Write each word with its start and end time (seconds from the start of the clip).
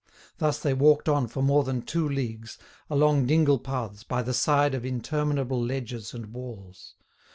Thus 0.39 0.57
they 0.59 0.73
walked 0.73 1.07
on 1.07 1.27
for 1.27 1.43
more 1.43 1.63
than 1.63 1.83
two 1.83 2.09
leagues, 2.09 2.57
along 2.89 3.27
dingle 3.27 3.59
paths 3.59 4.03
by 4.03 4.23
the 4.23 4.33
side 4.33 4.73
of 4.73 4.83
interminable 4.83 5.63
ledges 5.63 6.11
and 6.11 6.33
walls. 6.33 6.95